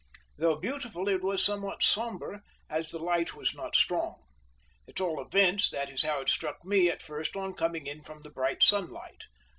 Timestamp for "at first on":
6.89-7.53